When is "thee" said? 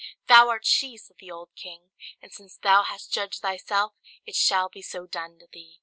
5.45-5.79